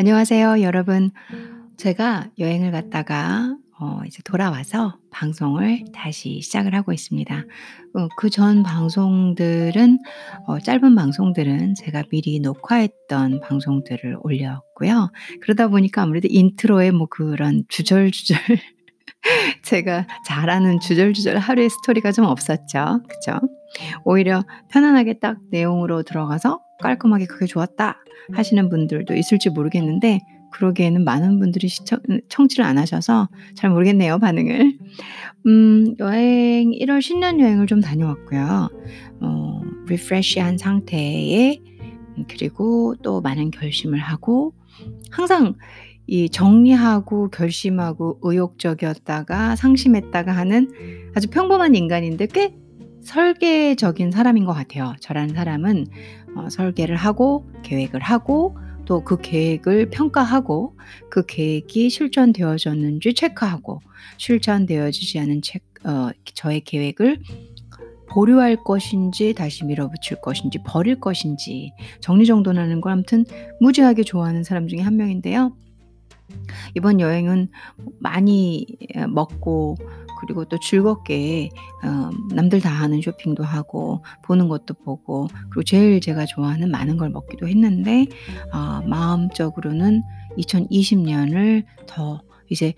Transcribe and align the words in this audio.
안녕하세요, 0.00 0.62
여러분. 0.62 1.10
제가 1.76 2.30
여행을 2.38 2.70
갔다가 2.72 3.54
어 3.78 4.00
이제 4.06 4.22
돌아와서 4.24 4.96
방송을 5.10 5.84
다시 5.92 6.40
시작을 6.40 6.74
하고 6.74 6.94
있습니다. 6.94 7.44
어 7.92 8.08
그전 8.16 8.62
방송들은 8.62 9.98
어 10.46 10.58
짧은 10.58 10.94
방송들은 10.94 11.74
제가 11.74 12.04
미리 12.10 12.40
녹화했던 12.40 13.40
방송들을 13.40 14.16
올렸고요. 14.22 15.12
그러다 15.42 15.68
보니까 15.68 16.00
아무래도 16.00 16.28
intro에 16.30 16.92
뭐 16.92 17.06
그런 17.06 17.64
주절주절 17.68 18.38
제가 19.64 20.06
잘하는 20.24 20.80
주절주절 20.80 21.36
하루의 21.36 21.68
스토리가 21.68 22.12
좀 22.12 22.24
없었죠. 22.24 23.02
그죠? 23.06 23.38
오히려 24.06 24.44
편안하게 24.70 25.18
딱 25.18 25.36
내용으로 25.50 26.04
들어가서 26.04 26.58
깔끔하게 26.80 27.26
'그게 27.26 27.46
좋았다.' 27.46 27.96
하시는 28.32 28.68
분들도 28.68 29.14
있을지 29.14 29.50
모르겠는데 29.50 30.20
그러기에는 30.52 31.04
많은 31.04 31.38
분들이 31.38 31.68
시청 31.68 32.00
음 32.10 32.20
청취를 32.28 32.64
안 32.64 32.78
하셔서 32.78 33.28
잘 33.54 33.70
모르겠네요, 33.70 34.18
반응을. 34.18 34.78
음 35.46 35.94
여행 36.00 36.72
1월 36.72 37.00
신년 37.00 37.40
여행을 37.40 37.66
좀 37.66 37.80
다녀왔고요. 37.80 38.68
어 39.20 39.60
리프레시한 39.86 40.58
상태에 40.58 41.60
음 42.18 42.24
그리고 42.28 42.94
또 43.02 43.20
많은 43.20 43.50
결심을 43.50 43.98
하고 43.98 44.52
항상 45.10 45.54
이 46.06 46.28
정리하고 46.28 47.30
결심하고 47.30 48.18
의욕적이었다가 48.22 49.54
상심했다가 49.54 50.32
하는 50.32 50.68
아주 51.14 51.28
평범한 51.30 51.76
인간인데 51.76 52.26
꽤 52.26 52.56
설계적인 53.02 54.10
사람인 54.10 54.44
것 54.44 54.52
같아요. 54.52 54.94
저라는 55.00 55.34
사람은 55.34 55.86
어 56.36 56.48
설계를 56.50 56.96
하고 56.96 57.50
계획을 57.62 58.00
하고 58.00 58.56
또 58.86 59.04
그 59.04 59.18
계획을 59.20 59.90
평가하고 59.90 60.76
그 61.10 61.24
계획이 61.26 61.90
실천되어졌는지 61.90 63.14
체크하고 63.14 63.80
실천되어지지 64.18 65.18
않은 65.20 65.42
체 65.42 65.60
어 65.84 66.10
저의 66.34 66.60
계획을 66.60 67.20
보류할 68.10 68.56
것인지 68.64 69.34
다시 69.34 69.64
밀어붙일 69.64 70.20
것인지 70.20 70.58
버릴 70.66 71.00
것인지 71.00 71.72
정리정돈하는 72.00 72.80
걸 72.80 72.92
아무튼 72.92 73.24
무지하게 73.60 74.02
좋아하는 74.02 74.42
사람 74.44 74.68
중에 74.68 74.80
한 74.80 74.96
명인데요. 74.96 75.56
이번 76.74 77.00
여행은 77.00 77.48
많이 77.98 78.66
어 78.96 79.06
먹고 79.06 79.76
그리고 80.20 80.44
또 80.44 80.58
즐겁게 80.58 81.50
어 81.84 82.10
남들 82.34 82.60
다 82.60 82.70
하는 82.70 83.00
쇼핑도 83.00 83.42
하고 83.44 84.04
보는 84.24 84.48
것도 84.48 84.74
보고 84.84 85.28
그리고 85.50 85.62
제일 85.64 86.00
제가 86.00 86.26
좋아하는 86.26 86.70
많은 86.70 86.96
걸 86.96 87.10
먹기도 87.10 87.48
했는데 87.48 88.06
아 88.52 88.82
마음적으로는 88.86 90.02
2020 90.36 91.00
년을 91.00 91.64
더 91.86 92.20
이제 92.50 92.74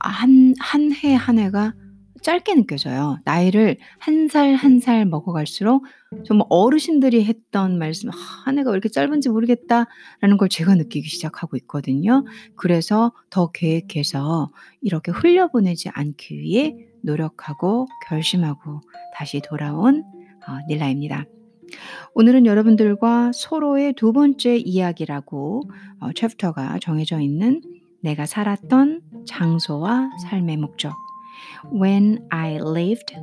한 0.00 0.54
한 0.60 0.92
해한 0.92 1.38
해가 1.38 1.74
짧게 2.22 2.54
느껴져요. 2.54 3.18
나이를 3.24 3.78
한 3.98 4.26
살 4.28 4.54
한 4.54 4.80
살 4.80 5.04
먹어 5.06 5.32
갈수록 5.32 5.84
정말 6.24 6.46
어르신들이 6.50 7.24
했던 7.24 7.78
말씀 7.78 8.10
'아 8.10 8.14
한 8.44 8.58
해가 8.58 8.70
왜 8.70 8.74
이렇게 8.74 8.88
짧은지 8.88 9.28
모르겠다.'라는 9.28 10.36
걸 10.38 10.48
제가 10.48 10.74
느끼기 10.76 11.08
시작하고 11.08 11.56
있거든요. 11.58 12.24
그래서 12.56 13.12
더 13.30 13.50
계획해서 13.52 14.50
이렇게 14.80 15.10
흘려보내지 15.12 15.90
않기 15.90 16.38
위해 16.38 16.76
노력하고 17.02 17.86
결심하고 18.08 18.80
다시 19.14 19.40
돌아온 19.40 20.04
어 20.48 20.58
닐라입니다. 20.68 21.24
오늘은 22.14 22.46
여러분들과 22.46 23.32
서로의 23.34 23.94
두 23.94 24.12
번째 24.12 24.56
이야기라고 24.56 25.62
어 26.00 26.12
챕터가 26.12 26.78
정해져 26.80 27.20
있는 27.20 27.62
내가 28.02 28.26
살았던 28.26 29.00
장소와 29.26 30.10
삶의 30.30 30.56
목적 30.58 30.92
When 31.70 32.26
I 32.30 32.56
lived 32.56 33.14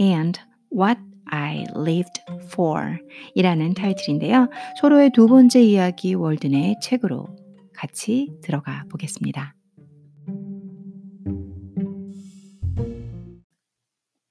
and 0.00 0.40
what 0.72 1.00
I 1.26 1.64
lived 1.76 2.22
for 2.52 2.98
이라는 3.34 3.74
타이틀인데요. 3.74 4.48
서로의 4.80 5.10
두 5.12 5.26
번째 5.26 5.62
이야기 5.62 6.14
월든의 6.14 6.76
책으로 6.82 7.26
같이 7.74 8.32
들어가 8.42 8.84
보겠습니다. 8.90 9.54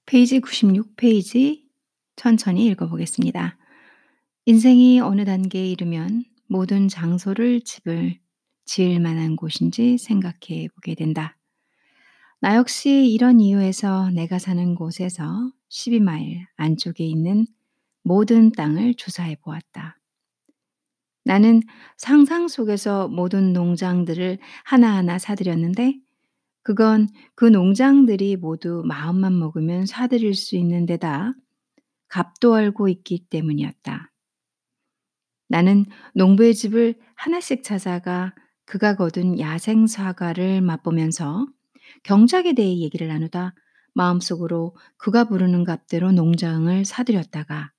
페이지 0.05 0.39
96페이지 0.39 1.63
천천히 2.15 2.65
읽어보겠습니다. 2.67 3.57
인생이 4.45 5.01
어느 5.01 5.25
단계에 5.25 5.67
이르면 5.71 6.23
모든 6.47 6.87
장소를 6.87 7.61
집을 7.61 8.19
지을 8.65 8.99
만한 8.99 9.35
곳인지 9.35 9.97
생각해 9.97 10.69
보게 10.75 10.95
된다. 10.95 11.37
나 12.45 12.57
역시 12.57 13.09
이런 13.09 13.39
이유에서 13.39 14.11
내가 14.11 14.37
사는 14.37 14.75
곳에서 14.75 15.51
12마일 15.71 16.45
안쪽에 16.57 17.03
있는 17.03 17.47
모든 18.03 18.51
땅을 18.51 18.93
조사해 18.93 19.37
보았다. 19.37 19.97
나는 21.23 21.63
상상 21.97 22.47
속에서 22.47 23.07
모든 23.07 23.51
농장들을 23.51 24.37
하나하나 24.63 25.17
사들였는데 25.17 25.95
그건 26.61 27.07
그 27.33 27.45
농장들이 27.45 28.35
모두 28.35 28.83
마음만 28.85 29.39
먹으면 29.39 29.87
사들일 29.87 30.35
수 30.35 30.55
있는 30.55 30.85
데다 30.85 31.33
값도 32.09 32.53
알고 32.53 32.89
있기 32.89 33.25
때문이었다. 33.27 34.11
나는 35.47 35.85
농부의 36.13 36.53
집을 36.53 36.93
하나씩 37.15 37.63
찾아가 37.63 38.35
그가 38.65 38.95
거둔 38.95 39.39
야생 39.39 39.87
사과를 39.87 40.61
맛보면서 40.61 41.47
경작에 42.03 42.53
대해 42.53 42.79
얘기를 42.79 43.07
나누다 43.07 43.53
마음속으로 43.93 44.75
그가 44.97 45.25
부르는 45.25 45.63
값대로 45.63 46.11
농장을 46.11 46.85
사들였다가 46.85 47.71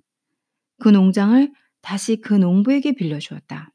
그 0.78 0.88
농장을 0.88 1.52
다시 1.82 2.16
그 2.16 2.34
농부에게 2.34 2.92
빌려주었다. 2.92 3.70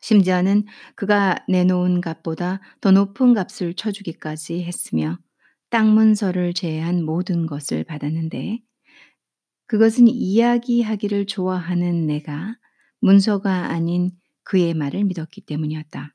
심지어는 0.00 0.64
그가 0.94 1.44
내놓은 1.48 2.00
값보다 2.00 2.60
더 2.80 2.90
높은 2.90 3.34
값을 3.34 3.74
쳐주기까지 3.74 4.62
했으며 4.64 5.18
땅 5.70 5.94
문서를 5.94 6.54
제외한 6.54 7.04
모든 7.04 7.46
것을 7.46 7.84
받았는데 7.84 8.60
그것은 9.66 10.08
이야기하기를 10.08 11.26
좋아하는 11.26 12.06
내가 12.06 12.56
문서가 13.00 13.66
아닌 13.66 14.10
그의 14.44 14.72
말을 14.72 15.04
믿었기 15.04 15.42
때문이었다. 15.42 16.14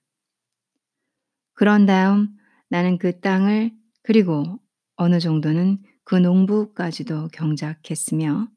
그런 1.53 1.85
다음 1.85 2.29
나는 2.73 2.97
그 2.97 3.19
땅을 3.19 3.69
그리고 4.01 4.59
어느 4.95 5.19
정도는 5.19 5.77
그 6.03 6.15
농부까지도 6.15 7.27
경작했으며 7.27 8.47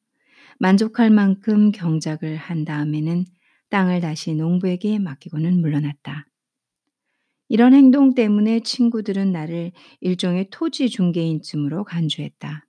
만족할 0.59 1.11
만큼 1.11 1.71
경작을 1.71 2.37
한 2.37 2.65
다음에는 2.65 3.27
땅을 3.69 4.01
다시 4.01 4.35
농부에게 4.35 5.01
맡기고는 5.01 5.61
물러났다. 5.61 6.27
이런 7.51 7.75
행동 7.75 8.15
때문에 8.15 8.61
친구들은 8.61 9.33
나를 9.33 9.73
일종의 10.01 10.49
토지 10.51 10.89
중개인쯤으로 10.89 11.85
간주했다. 11.85 12.67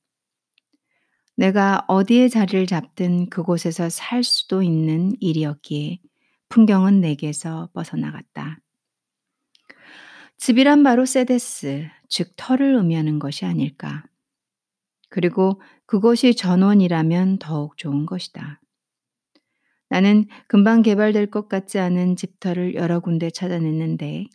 내가 1.38 1.86
어디에 1.88 2.28
자리를 2.28 2.66
잡든 2.66 3.30
그곳에서 3.30 3.88
살 3.88 4.22
수도 4.26 4.64
있는 4.64 5.14
일이었기에 5.22 6.00
풍경은 6.50 7.00
내게서 7.00 7.70
벗어나갔다. 7.74 8.60
집이란 10.38 10.84
바로 10.84 11.06
세데스, 11.06 11.88
즉 12.10 12.34
터를 12.36 12.76
의미하는 12.76 13.20
것이 13.20 13.46
아닐까. 13.46 14.04
그리고 15.10 15.62
그것이 15.86 16.36
전원이라면 16.36 17.40
더욱 17.40 17.78
좋은 17.78 18.06
것이다. 18.06 18.62
나는 19.90 20.28
금방 20.48 20.82
개발될 20.82 21.32
것 21.32 21.48
같지 21.48 21.80
않은 21.80 22.18
집터를 22.18 22.76
여러 22.76 23.00
군데 23.00 23.30
찾아냈는데 23.30 24.26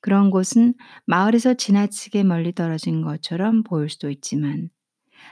그런 0.00 0.30
곳은 0.30 0.74
마을에서 1.04 1.54
지나치게 1.54 2.22
멀리 2.24 2.54
떨어진 2.54 3.02
것처럼 3.02 3.62
보일 3.62 3.90
수도 3.90 4.10
있지만 4.10 4.70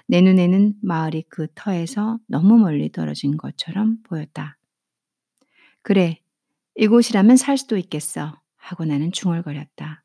내 0.07 0.21
눈에는 0.21 0.75
마을이 0.83 1.25
그 1.31 1.47
터에서 1.55 2.19
너무 2.27 2.59
멀리 2.59 2.93
떨어진 2.93 3.37
것처럼 3.37 4.03
보였다. 4.03 4.59
그래, 5.83 6.19
이곳이라면 6.75 7.37
살 7.37 7.57
수도 7.57 7.77
있겠어. 7.79 8.39
하고 8.69 8.85
나는 8.85 9.13
중얼거렸다. 9.13 10.05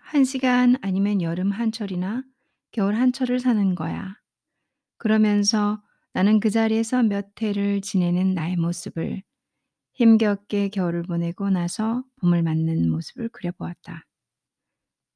한 0.00 0.24
시간 0.24 0.76
아니면 0.82 1.22
여름 1.22 1.52
한철이나 1.52 2.24
겨울 2.72 2.96
한철을 2.96 3.38
사는 3.38 3.74
거야. 3.76 4.16
그러면서 4.98 5.80
나는 6.14 6.40
그 6.40 6.50
자리에서 6.50 7.04
몇 7.04 7.40
해를 7.40 7.80
지내는 7.80 8.34
나의 8.34 8.56
모습을 8.56 9.22
힘겹게 9.92 10.70
겨울을 10.70 11.04
보내고 11.04 11.50
나서 11.50 12.02
봄을 12.20 12.42
맞는 12.42 12.90
모습을 12.90 13.28
그려보았다. 13.28 14.04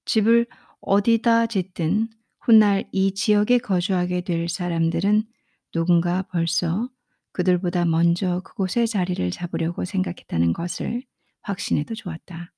집을 0.05 0.47
어디다 0.89 1.49
짓든 1.49 2.09
훗날 2.39 2.89
이 2.93 3.13
지역에 3.13 3.59
거주하게 3.59 4.21
될 4.21 4.49
사람들은 4.49 5.25
누군가 5.73 6.23
벌써 6.23 6.89
그들보다 7.33 7.85
먼저 7.85 8.41
그곳에 8.45 8.87
자리를 8.87 9.29
잡으려고 9.33 9.85
생각했다는 9.85 10.53
것을 10.53 11.03
확신해도 11.43 11.97
좋았다. 11.97 12.53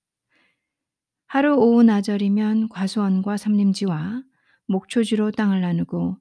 하루 1.27 1.55
오후 1.55 1.83
나절이면 1.83 2.69
과수원과 2.69 3.39
삼림지와 3.39 4.23
목초지로 4.67 5.31
땅을 5.31 5.63
나누고 5.63 6.19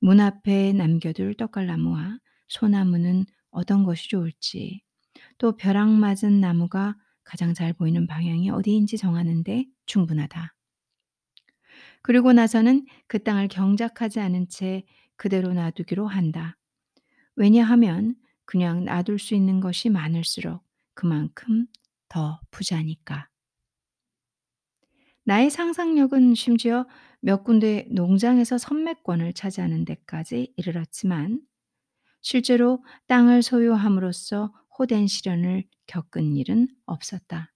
문 0.00 0.20
앞에 0.20 0.72
남겨둘 0.74 1.34
떡갈나무와 1.34 2.20
소나무는 2.46 3.26
어떤 3.50 3.82
것이 3.82 4.08
좋을지 4.08 4.80
또 5.38 5.56
벼락 5.56 5.90
맞은 5.90 6.40
나무가 6.40 6.94
가장 7.24 7.52
잘 7.52 7.72
보이는 7.72 8.06
방향이 8.06 8.48
어디인지 8.48 8.96
정하는데 8.96 9.66
충분하다. 9.86 10.54
그리고 12.08 12.32
나서는 12.32 12.86
그 13.06 13.22
땅을 13.22 13.48
경작하지 13.48 14.18
않은 14.18 14.48
채 14.48 14.86
그대로 15.16 15.52
놔두기로 15.52 16.06
한다. 16.06 16.56
왜냐하면 17.36 18.16
그냥 18.46 18.86
놔둘 18.86 19.18
수 19.18 19.34
있는 19.34 19.60
것이 19.60 19.90
많을수록 19.90 20.64
그만큼 20.94 21.66
더 22.08 22.40
부자니까. 22.50 23.28
나의 25.24 25.50
상상력은 25.50 26.34
심지어 26.34 26.86
몇 27.20 27.44
군데 27.44 27.86
농장에서 27.90 28.56
선매권을 28.56 29.34
차지하는 29.34 29.84
데까지 29.84 30.54
이르렀지만 30.56 31.42
실제로 32.22 32.82
땅을 33.08 33.42
소유함으로써 33.42 34.54
호된 34.78 35.08
시련을 35.08 35.64
겪은 35.86 36.36
일은 36.36 36.68
없었다. 36.86 37.52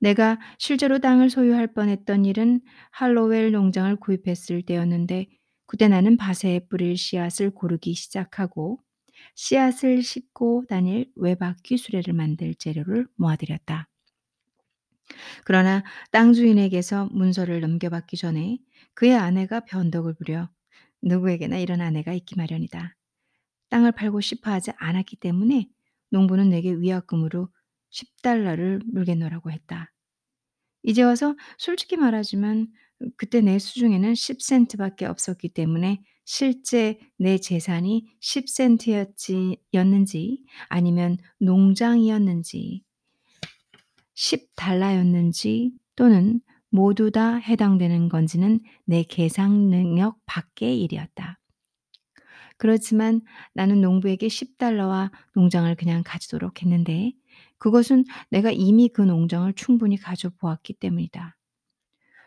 내가 0.00 0.38
실제로 0.58 0.98
땅을 0.98 1.30
소유할 1.30 1.72
뻔했던 1.74 2.24
일은 2.24 2.60
할로웰 2.92 3.50
농장을 3.50 3.96
구입했을 3.96 4.62
때였는데 4.62 5.26
그때 5.66 5.88
나는 5.88 6.16
밭에 6.16 6.66
뿌릴 6.68 6.96
씨앗을 6.96 7.50
고르기 7.50 7.94
시작하고 7.94 8.80
씨앗을 9.34 10.02
싣고 10.02 10.64
다닐 10.68 11.10
외바퀴 11.16 11.76
수레를 11.76 12.14
만들 12.14 12.54
재료를 12.54 13.06
모아들였다. 13.16 13.88
그러나 15.44 15.84
땅 16.10 16.32
주인에게서 16.32 17.08
문서를 17.12 17.60
넘겨받기 17.60 18.16
전에 18.16 18.58
그의 18.94 19.14
아내가 19.16 19.60
변덕을 19.60 20.14
부려 20.14 20.48
누구에게나 21.02 21.58
이런 21.58 21.80
아내가 21.80 22.12
있기 22.12 22.36
마련이다. 22.36 22.96
땅을 23.70 23.92
팔고 23.92 24.20
싶어 24.20 24.50
하지 24.50 24.72
않았기 24.76 25.16
때문에 25.16 25.68
농부는 26.10 26.48
내게 26.50 26.72
위약금으로 26.72 27.48
10달러를 27.92 28.82
물게 28.92 29.14
놓으라고 29.14 29.50
했다. 29.50 29.92
이제 30.82 31.02
와서 31.02 31.34
솔직히 31.58 31.96
말하지만 31.96 32.68
그때 33.16 33.40
내 33.40 33.58
수중에는 33.58 34.12
10센트밖에 34.12 35.04
없었기 35.04 35.50
때문에 35.50 36.02
실제 36.24 36.98
내 37.16 37.38
재산이 37.38 38.06
10센트였지 38.20 39.58
였는지 39.72 40.44
아니면 40.68 41.16
농장이었는지 41.40 42.82
10달러였는지 44.14 45.72
또는 45.96 46.40
모두 46.70 47.10
다 47.10 47.36
해당되는 47.36 48.08
건지는 48.08 48.60
내 48.84 49.04
계산 49.04 49.70
능력 49.70 50.18
밖의 50.26 50.82
일이었다. 50.82 51.38
그렇지만 52.58 53.22
나는 53.54 53.80
농부에게 53.80 54.26
10달러와 54.26 55.10
농장을 55.34 55.74
그냥 55.76 56.02
가지도록 56.04 56.60
했는데 56.62 57.12
그것은 57.58 58.04
내가 58.30 58.50
이미 58.50 58.88
그 58.88 59.02
농장을 59.02 59.52
충분히 59.54 59.96
가져보았기 59.96 60.74
때문이다. 60.74 61.36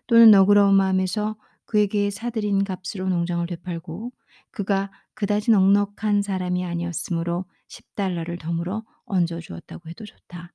또는 0.08 0.32
너그러운 0.32 0.76
마음에서 0.76 1.38
그에게 1.66 2.10
사들인 2.10 2.64
값으로 2.64 3.08
농장을 3.10 3.46
되팔고 3.48 4.12
그가 4.52 4.92
그다지 5.14 5.52
넉넉한 5.52 6.22
사람이 6.22 6.66
아니었으므로 6.66 7.46
10달러를 7.68 8.40
덤으로 8.40 8.84
얹어 9.06 9.40
주었다고 9.40 9.90
해도 9.90 10.06
좋다. 10.06 10.54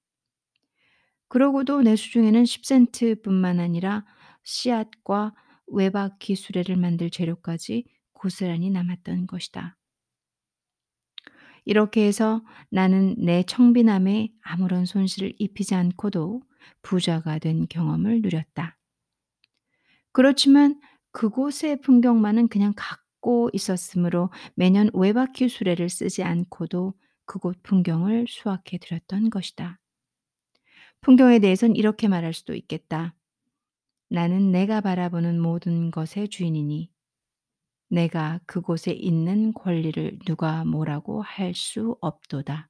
그러고도 1.29 1.83
내 1.83 1.95
수 1.97 2.11
중에는 2.11 2.45
10센트뿐만 2.45 3.61
아니라 3.61 4.05
씨앗과 4.43 5.35
외바퀴 5.69 6.35
수레를 6.37 6.77
만들 6.77 7.11
재료까지 7.11 7.85
고스란히 8.13 8.71
남았던 8.71 9.27
것이다. 9.27 9.76
이렇게 11.67 12.07
해서 12.07 12.43
나는 12.71 13.17
내 13.19 13.43
청빈함에 13.43 14.31
아무런 14.41 14.87
손실을 14.87 15.35
입히지 15.39 15.75
않고도 15.75 16.41
부자가 16.81 17.39
된 17.39 17.67
경험을 17.69 18.23
누렸다. 18.23 18.79
그렇지만 20.13 20.81
그곳의 21.11 21.81
풍경만은 21.83 22.49
그냥 22.49 22.73
갖고 22.77 23.51
있었으므로 23.53 24.31
매년 24.55 24.91
외바퀴 24.95 25.49
수레를 25.49 25.89
쓰지 25.91 26.23
않고도 26.23 26.95
그곳 27.25 27.61
풍경을 27.65 28.27
수확해 28.29 28.79
드렸던 28.79 29.31
것이다. 29.31 29.81
풍경에 31.01 31.41
대해선 31.41 31.75
이렇게 31.75 32.07
말할 32.07 32.33
수도 32.33 32.55
있겠다. 32.55 33.15
나는 34.09 34.53
내가 34.53 34.81
바라보는 34.81 35.41
모든 35.41 35.91
것의 35.91 36.29
주인이니 36.31 36.91
내가 37.89 38.41
그곳에 38.47 38.93
있는 38.93 39.53
권리를 39.55 40.19
누가 40.27 40.65
뭐라고 40.65 41.23
할 41.23 41.55
수 41.55 41.97
없도다. 42.01 42.69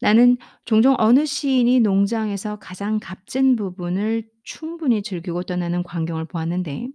나는 0.00 0.36
종종 0.64 0.94
어느 0.98 1.24
시인이 1.26 1.80
농장에서 1.80 2.58
가장 2.58 2.98
값진 3.00 3.56
부분을 3.56 4.28
충분히 4.42 5.02
즐기고 5.02 5.42
떠나는 5.44 5.82
광경을 5.82 6.24
보았는데 6.26 6.88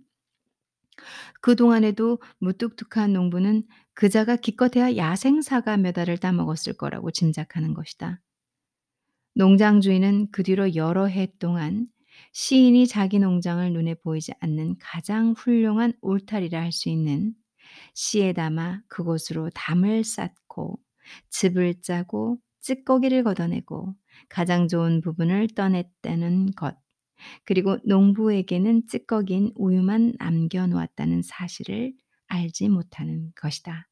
그동안에도 1.42 2.20
무뚝뚝한 2.40 3.14
농부는 3.14 3.64
그자가 3.94 4.36
기껏해야 4.36 4.96
야생사가 4.98 5.78
몇 5.78 5.98
알을 5.98 6.18
따먹었을 6.18 6.74
거라고 6.74 7.12
짐작하는 7.12 7.74
것이다. 7.74 8.22
농장 9.34 9.80
주인은 9.82 10.28
그 10.32 10.44
뒤로 10.44 10.76
여러 10.76 11.06
해 11.06 11.32
동안 11.40 11.88
시인이 12.34 12.88
자기 12.88 13.20
농장을 13.20 13.72
눈에 13.74 13.96
보이지 13.96 14.34
않는 14.40 14.78
가장 14.80 15.34
훌륭한 15.38 15.94
울타리라 16.02 16.62
할 16.62 16.72
수 16.72 16.90
있는 16.90 17.34
시에 17.94 18.34
담아 18.34 18.82
그곳으로 18.88 19.50
담을 19.54 20.04
쌓고 20.04 20.80
즙을 21.30 21.82
짜고 21.82 22.40
찌꺼기를 22.62 23.24
걷어내고 23.24 23.96
가장 24.30 24.68
좋은 24.68 25.02
부분을 25.02 25.48
떠냈다는 25.56 26.54
것, 26.54 26.76
그리고 27.46 27.78
농부에게는 27.86 28.88
찌꺼기인 28.88 29.52
우유만 29.56 30.14
남겨놓았다는 30.20 31.22
사실을 31.24 31.94
알지 32.28 32.70
못하는 32.70 33.32
것이다. 33.36 33.88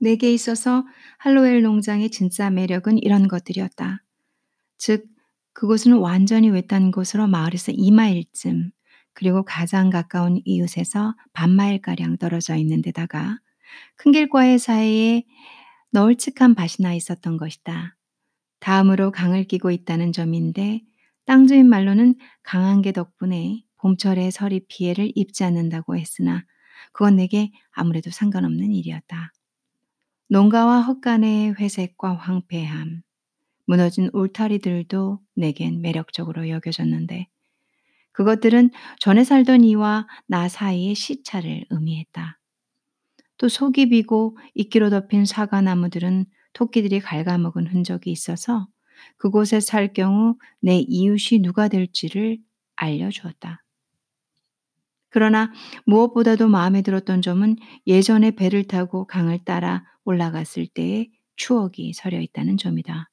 내게 0.00 0.32
있어서 0.32 0.84
할로웰 1.18 1.60
농장의 1.62 2.10
진짜 2.10 2.50
매력은 2.50 2.98
이런 2.98 3.28
것들이었다. 3.28 4.02
즉, 4.78 5.06
그곳은 5.52 5.94
완전히 5.94 6.48
외딴 6.50 6.90
곳으로 6.90 7.26
마을에서 7.26 7.72
2마일쯤, 7.72 8.70
그리고 9.12 9.44
가장 9.44 9.90
가까운 9.90 10.40
이웃에서 10.44 11.14
반마일가량 11.32 12.16
떨어져 12.18 12.56
있는 12.56 12.80
데다가 12.82 13.38
큰 13.96 14.12
길과의 14.12 14.58
사이에 14.58 15.24
널찍한 15.90 16.54
밭이나 16.54 16.94
있었던 16.94 17.36
것이다. 17.36 17.96
다음으로 18.60 19.10
강을 19.10 19.44
끼고 19.44 19.70
있다는 19.70 20.12
점인데 20.12 20.82
땅 21.26 21.46
주인 21.46 21.68
말로는 21.68 22.14
강한 22.42 22.82
게 22.82 22.92
덕분에 22.92 23.64
봄철에 23.78 24.30
서리 24.30 24.60
피해를 24.68 25.12
입지 25.14 25.44
않는다고 25.44 25.96
했으나 25.96 26.44
그건 26.92 27.16
내게 27.16 27.50
아무래도 27.72 28.10
상관없는 28.10 28.72
일이었다. 28.72 29.32
농가와 30.32 30.82
헛간의 30.82 31.56
회색과 31.58 32.14
황폐함, 32.14 33.02
무너진 33.66 34.10
울타리들도 34.12 35.18
내겐 35.34 35.80
매력적으로 35.80 36.48
여겨졌는데 36.48 37.26
그것들은 38.12 38.70
전에 39.00 39.24
살던 39.24 39.64
이와 39.64 40.06
나 40.28 40.48
사이의 40.48 40.94
시차를 40.94 41.66
의미했다. 41.70 42.38
또 43.38 43.48
속이 43.48 43.88
비고 43.88 44.38
이끼로 44.54 44.90
덮인 44.90 45.24
사과나무들은 45.24 46.26
토끼들이 46.52 47.00
갉아먹은 47.00 47.66
흔적이 47.66 48.12
있어서 48.12 48.68
그곳에 49.16 49.58
살 49.58 49.92
경우 49.92 50.36
내 50.60 50.78
이웃이 50.78 51.40
누가 51.40 51.66
될지를 51.66 52.38
알려주었다. 52.76 53.64
그러나 55.10 55.52
무엇보다도 55.86 56.48
마음에 56.48 56.82
들었던 56.82 57.20
점은 57.20 57.56
예전에 57.86 58.30
배를 58.32 58.64
타고 58.64 59.06
강을 59.06 59.44
따라 59.44 59.84
올라갔을 60.04 60.66
때의 60.66 61.10
추억이 61.36 61.92
서려 61.92 62.20
있다는 62.20 62.56
점이다. 62.56 63.10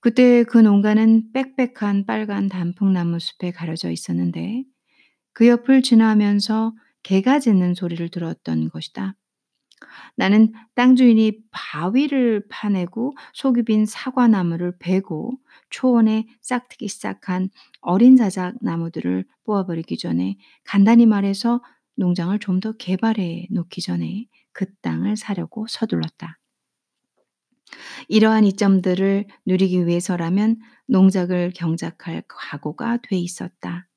그때 0.00 0.44
그 0.44 0.58
농가는 0.58 1.32
빽빽한 1.32 2.06
빨간 2.06 2.48
단풍나무 2.48 3.18
숲에 3.18 3.50
가려져 3.50 3.90
있었는데 3.90 4.64
그 5.32 5.48
옆을 5.48 5.82
지나면서 5.82 6.74
개가 7.02 7.40
짖는 7.40 7.74
소리를 7.74 8.08
들었던 8.08 8.68
것이다. 8.70 9.14
나는 10.16 10.52
땅 10.74 10.96
주인이 10.96 11.38
바위를 11.50 12.46
파내고 12.48 13.14
속이 13.34 13.64
빈 13.64 13.86
사과나무를 13.86 14.78
베고 14.78 15.38
초원에 15.70 16.26
싹트기 16.40 16.88
시작한 16.88 17.50
어린 17.80 18.16
자작 18.16 18.56
나무들을 18.62 19.24
뽑아버리기 19.44 19.98
전에 19.98 20.36
간단히 20.64 21.06
말해서 21.06 21.62
농장을 21.96 22.38
좀 22.38 22.60
더 22.60 22.72
개발해 22.72 23.48
놓기 23.50 23.82
전에 23.82 24.26
그 24.52 24.66
땅을 24.80 25.16
사려고 25.16 25.66
서둘렀다. 25.68 26.38
이러한 28.08 28.44
이점들을 28.44 29.26
누리기 29.46 29.86
위해서라면 29.86 30.58
농작을 30.86 31.52
경작할 31.54 32.22
각오가 32.28 32.98
돼 33.02 33.16
있었다. 33.16 33.88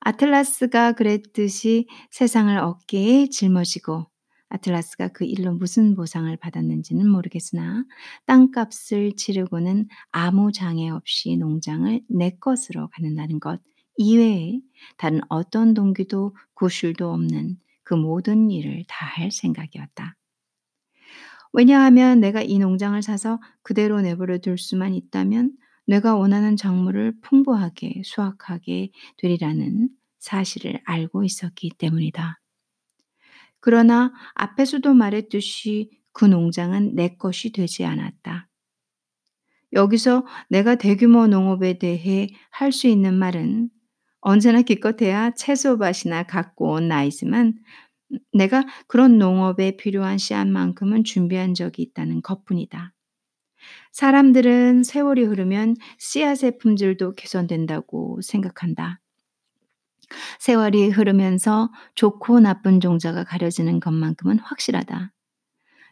아틀라스가 0.00 0.92
그랬듯이 0.92 1.86
세상을 2.10 2.56
어깨에 2.58 3.28
짊어지고 3.28 4.09
아틀라스가 4.50 5.08
그 5.08 5.24
일로 5.24 5.52
무슨 5.54 5.94
보상을 5.96 6.34
받았는지는 6.36 7.08
모르겠으나 7.08 7.84
땅값을 8.26 9.16
치르고는 9.16 9.88
아무 10.12 10.52
장애 10.52 10.90
없이 10.90 11.36
농장을 11.36 12.02
내 12.08 12.30
것으로 12.40 12.88
갖는다는 12.88 13.40
것 13.40 13.60
이외에 13.96 14.60
다른 14.98 15.20
어떤 15.28 15.74
동기도 15.74 16.36
구실도 16.54 17.10
없는 17.12 17.58
그 17.84 17.94
모든 17.94 18.50
일을 18.50 18.84
다 18.88 19.06
할 19.06 19.30
생각이었다. 19.32 20.16
왜냐하면 21.52 22.20
내가 22.20 22.42
이 22.42 22.58
농장을 22.58 23.00
사서 23.02 23.40
그대로 23.62 24.00
내버려 24.00 24.38
둘 24.38 24.58
수만 24.58 24.94
있다면 24.94 25.52
내가 25.86 26.14
원하는 26.16 26.56
작물을 26.56 27.14
풍부하게 27.22 28.02
수확하게 28.04 28.90
되리라는 29.18 29.88
사실을 30.18 30.80
알고 30.84 31.24
있었기 31.24 31.70
때문이다. 31.78 32.39
그러나 33.60 34.12
앞에서도 34.34 34.92
말했듯이 34.94 35.90
그 36.12 36.24
농장은 36.24 36.94
내 36.94 37.16
것이 37.16 37.52
되지 37.52 37.84
않았다. 37.84 38.48
여기서 39.72 40.26
내가 40.48 40.74
대규모 40.76 41.26
농업에 41.26 41.78
대해 41.78 42.28
할 42.50 42.72
수 42.72 42.86
있는 42.88 43.14
말은 43.14 43.70
언제나 44.20 44.62
기껏해야 44.62 45.32
채소밭이나 45.32 46.24
갖고 46.24 46.72
온 46.72 46.88
나이지만 46.88 47.54
내가 48.32 48.64
그런 48.88 49.18
농업에 49.18 49.76
필요한 49.76 50.18
씨앗만큼은 50.18 51.04
준비한 51.04 51.54
적이 51.54 51.82
있다는 51.82 52.22
것뿐이다. 52.22 52.92
사람들은 53.92 54.82
세월이 54.84 55.24
흐르면 55.24 55.76
씨앗의 55.98 56.58
품질도 56.58 57.12
개선된다고 57.12 58.20
생각한다. 58.22 59.00
세월이 60.38 60.90
흐르면서 60.90 61.70
좋고 61.94 62.40
나쁜 62.40 62.80
종자가 62.80 63.24
가려지는 63.24 63.80
것만큼은 63.80 64.38
확실하다. 64.38 65.12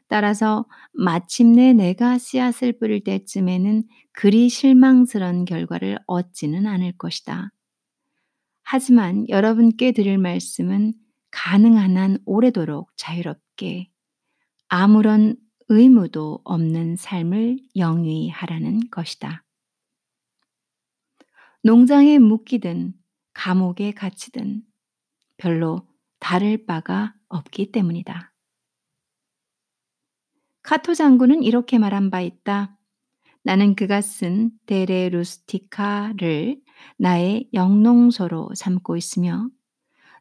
따라서 0.09 0.67
마침내 0.93 1.73
내가 1.75 2.19
씨앗을 2.19 2.79
뿌릴 2.79 3.05
때쯤에는 3.05 3.85
그리 4.13 4.49
실망스런 4.49 5.45
결과를 5.45 5.99
얻지는 6.07 6.67
않을 6.67 6.97
것이다. 6.97 7.51
하지만 8.63 9.29
여러분께 9.29 9.93
드릴 9.93 10.19
말씀은 10.19 10.95
가능한 11.31 11.97
한 11.97 12.19
오래도록 12.25 12.91
자유롭게 12.97 13.91
아무런 14.69 15.37
의무도 15.69 16.41
없는 16.45 16.97
삶을 16.97 17.59
영위히 17.77 18.31
하라는 18.31 18.81
것이다. 18.91 19.45
농장에 21.63 22.19
묶이든 22.19 22.95
감옥에 23.39 23.93
갇히든 23.93 24.63
별로 25.37 25.87
다를 26.19 26.67
바가 26.67 27.15
없기 27.29 27.71
때문이다. 27.71 28.35
카토 30.63 30.95
장군은 30.95 31.45
이렇게 31.45 31.79
말한 31.79 32.11
바 32.11 32.21
있다. 32.21 32.77
나는 33.45 33.77
그가 33.77 34.01
쓴 34.01 34.51
데레 34.67 35.09
루스티카를 35.11 36.61
나의 36.97 37.49
영농서로 37.55 38.51
삼고 38.57 38.97
있으며 38.97 39.49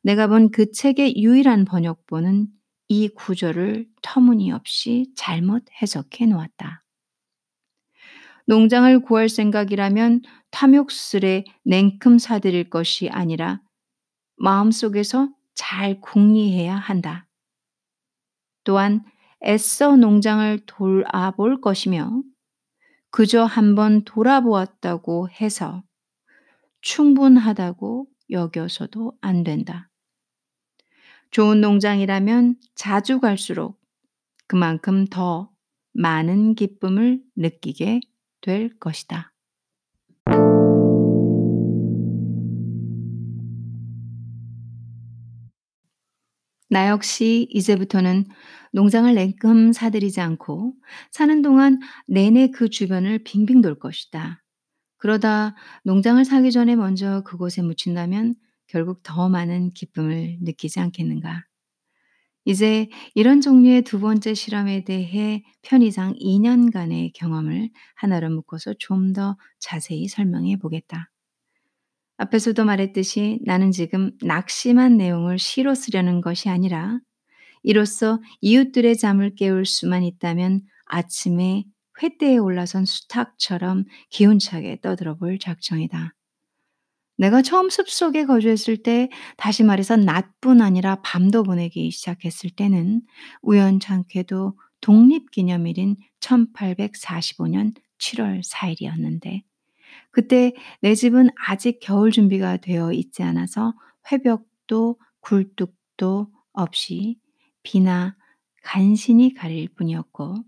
내가 0.04 0.28
본 0.28 0.52
그 0.52 0.72
책의 0.72 1.18
유일한 1.18 1.66
번역본은 1.66 2.48
이 2.88 3.08
구절을 3.10 3.88
터무니없이 4.04 5.12
잘못 5.16 5.66
해석해 5.82 6.28
놓았다. 6.28 6.84
농장을 8.48 9.02
구할 9.02 9.28
생각이라면 9.28 10.22
탐욕스레 10.52 11.44
냉큼 11.66 12.18
사들일 12.18 12.70
것이 12.70 13.10
아니라 13.10 13.62
마음속에서 14.38 15.30
잘 15.54 16.00
궁리해야 16.00 16.76
한다. 16.76 17.28
또한 18.64 19.04
애써 19.44 19.98
농장을 19.98 20.62
돌아볼 20.66 21.60
것이며 21.60 22.22
그저 23.12 23.44
한번 23.44 24.04
돌아보았다고 24.06 25.30
해서 25.30 25.84
충분하다고 26.82 28.08
여겨서도 28.30 29.14
안 29.20 29.44
된다. 29.44 29.90
좋은 31.32 31.60
농장이라면 31.60 32.56
자주 32.76 33.20
갈수록 33.20 33.78
그만큼 34.48 35.06
더 35.06 35.52
많은 35.94 36.56
기쁨을 36.56 37.22
느끼게 37.36 38.00
될 38.48 38.70
것이다. 38.80 39.34
나 46.70 46.88
역시 46.88 47.48
이제부터는 47.52 48.26
농장을 48.72 49.14
냉큼 49.14 49.74
사들이지 49.74 50.22
않고 50.22 50.76
사는 51.12 51.42
동안 51.42 51.80
내내 52.08 52.52
그 52.52 52.70
주변을 52.70 53.26
빙빙 53.26 53.60
돌 53.60 53.78
것이다. 53.78 54.42
그러다 54.96 55.56
농장을 55.84 56.24
사기 56.24 56.54
전에 56.54 56.78
먼저 56.78 57.24
그곳에 57.24 57.62
묻힌다면 57.62 58.36
결국 58.68 59.04
더 59.04 59.28
많은 59.28 59.72
기쁨을 59.74 60.38
느끼지 60.42 60.80
않겠는가. 60.80 61.44
이제 62.48 62.88
이런 63.14 63.42
종류의 63.42 63.82
두 63.82 64.00
번째 64.00 64.34
실험에 64.34 64.86
대해 64.86 65.44
편의상 65.64 66.14
2년간의 66.16 67.12
경험을 67.14 67.70
하나로 67.96 68.30
묶어서 68.30 68.74
좀 68.80 69.12
더 69.14 69.38
자세히 69.60 70.08
설명해 70.08 70.58
보겠다. 70.58 71.10
앞에서도 72.18 72.64
말했듯이 72.66 73.40
나는 73.44 73.72
지금 73.72 74.12
낙심한 74.22 74.98
내용을 74.98 75.40
시로 75.40 75.76
쓰려는 75.76 76.22
것이 76.22 76.50
아니라 76.50 77.00
이로써 77.64 78.22
이웃들의 78.42 78.98
잠을 78.98 79.36
깨울 79.36 79.66
수만 79.66 80.04
있다면 80.04 80.62
아침에 80.86 81.66
횃대에 82.00 82.44
올라선 82.44 82.86
수탉처럼 82.86 83.86
기운차게 84.10 84.82
떠들어 84.82 85.16
볼 85.18 85.40
작정이다. 85.40 86.14
내가 87.18 87.42
처음 87.42 87.70
숲속에 87.70 88.26
거주했을 88.26 88.78
때, 88.78 89.10
다시 89.38 89.64
말해서 89.64 89.98
낮뿐 89.98 90.62
아니라 90.62 91.02
밤도 91.04 91.44
보내기 91.44 91.90
시작했을 91.92 92.52
때는 92.52 93.02
우연찮게도 93.42 94.58
독립기념일인 94.82 95.96
1845년 96.20 97.74
7월 97.98 98.44
4일이었는데, 98.48 99.42
그때 100.12 100.54
내 100.82 100.96
집은 100.96 101.30
아직 101.48 101.80
겨울 101.82 102.12
준비가 102.12 102.58
되어 102.58 102.94
있지 102.94 103.24
않아서 103.24 103.74
회벽도 104.12 105.00
굴뚝도 105.22 106.28
없이 106.54 107.18
비나 107.64 108.16
간신히 108.64 109.34
가릴 109.34 109.70
뿐이었고, 109.70 110.44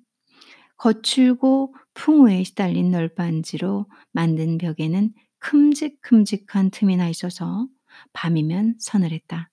거칠고 0.78 1.76
풍우에 1.94 2.44
시달린 2.44 2.92
널빤지로 2.92 3.88
만든 4.12 4.58
벽에는 4.58 5.14
큼직큼직한 5.40 6.72
틈이 6.72 6.98
나 6.98 7.10
있어서 7.10 7.68
밤이면 8.14 8.76
서늘했다. 8.80 9.50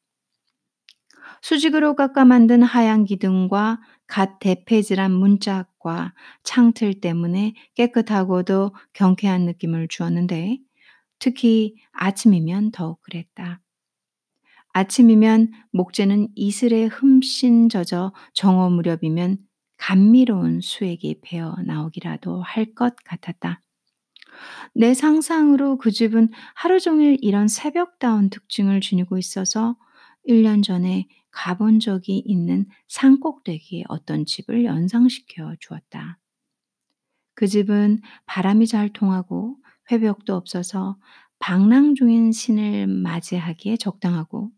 수직으로 1.42 1.94
깎아 1.96 2.24
만든 2.26 2.62
하얀 2.62 3.04
기둥과 3.04 3.80
갓 4.06 4.38
대패질한 4.38 5.12
문짝과 5.12 6.12
창틀 6.42 7.00
때문에 7.00 7.54
깨끗하고도 7.74 8.74
경쾌한 8.92 9.44
느낌을 9.46 9.88
주었는데 9.88 10.58
특히 11.18 11.76
아침이면 11.92 12.70
더욱 12.72 13.00
그랬다. 13.02 13.60
아침이면 14.72 15.52
목재는 15.72 16.28
이슬에 16.36 16.84
흠씬 16.84 17.68
젖어 17.68 18.12
정오 18.34 18.70
무렵이면 18.70 19.38
감미로운 19.78 20.60
수액이 20.60 21.20
배어 21.22 21.56
나오기라도 21.66 22.42
할 22.42 22.74
것 22.74 22.94
같았다. 23.04 23.62
내 24.74 24.94
상상으로 24.94 25.78
그 25.78 25.90
집은 25.90 26.30
하루 26.54 26.80
종일 26.80 27.16
이런 27.20 27.48
새벽다운 27.48 28.30
특징을 28.30 28.80
지니고 28.80 29.18
있어서 29.18 29.76
1년 30.26 30.62
전에 30.62 31.06
가본 31.30 31.80
적이 31.80 32.22
있는 32.24 32.66
산꼭대기의 32.88 33.84
어떤 33.88 34.24
집을 34.24 34.64
연상시켜 34.64 35.54
주었다. 35.60 36.18
그 37.34 37.46
집은 37.46 38.00
바람이 38.24 38.66
잘 38.66 38.88
통하고 38.88 39.56
회벽도 39.90 40.34
없어서 40.34 40.98
방랑 41.38 41.94
중인 41.94 42.32
신을 42.32 42.86
맞이하기에 42.86 43.76
적당하고 43.76 44.50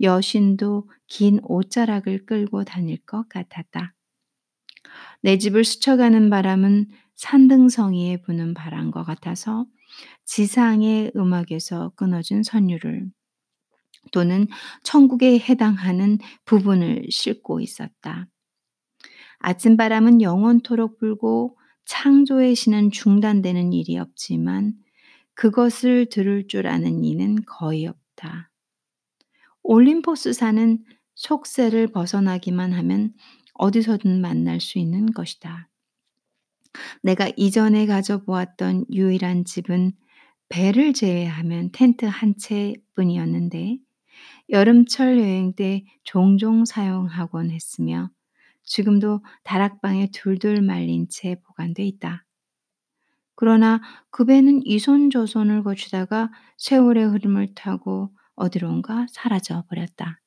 여신도 0.00 0.90
긴 1.06 1.40
옷자락을 1.44 2.26
끌고 2.26 2.64
다닐 2.64 2.98
것 3.06 3.28
같았다. 3.28 3.94
내 5.22 5.38
집을 5.38 5.64
스쳐가는 5.64 6.30
바람은 6.30 6.88
산등성이에 7.16 8.22
부는 8.22 8.54
바람과 8.54 9.04
같아서 9.04 9.66
지상의 10.24 11.12
음악에서 11.16 11.92
끊어진 11.96 12.42
선율을 12.42 13.06
또는 14.12 14.46
천국에 14.82 15.38
해당하는 15.38 16.18
부분을 16.44 17.06
싣고 17.10 17.60
있었다. 17.60 18.28
아침 19.38 19.76
바람은 19.76 20.22
영원토록 20.22 20.98
불고 20.98 21.58
창조의 21.84 22.54
신은 22.54 22.90
중단되는 22.90 23.72
일이 23.72 23.98
없지만 23.98 24.74
그것을 25.34 26.06
들을 26.06 26.48
줄 26.48 26.66
아는 26.66 27.04
이는 27.04 27.36
거의 27.46 27.86
없다. 27.86 28.50
올림포스 29.62 30.32
산은 30.32 30.84
속세를 31.14 31.88
벗어나기만 31.88 32.72
하면 32.72 33.12
어디서든 33.54 34.20
만날 34.20 34.60
수 34.60 34.78
있는 34.78 35.12
것이다. 35.12 35.68
내가 37.02 37.30
이전에 37.36 37.86
가져보았던 37.86 38.86
유일한 38.92 39.44
집은 39.44 39.92
배를 40.48 40.92
제외하면 40.92 41.70
텐트 41.72 42.06
한 42.06 42.34
채뿐이었는데 42.38 43.78
여름철 44.50 45.18
여행 45.18 45.54
때 45.54 45.84
종종 46.04 46.64
사용하곤 46.64 47.50
했으며 47.50 48.10
지금도 48.62 49.24
다락방에 49.44 50.10
둘둘 50.12 50.62
말린 50.62 51.08
채 51.08 51.36
보관돼 51.46 51.84
있다. 51.84 52.24
그러나 53.34 53.80
그 54.10 54.24
배는 54.24 54.62
이손저손을 54.64 55.62
거치다가 55.62 56.30
세월의 56.56 57.04
흐름을 57.06 57.54
타고 57.54 58.10
어디론가 58.34 59.06
사라져 59.10 59.64
버렸다. 59.68 60.20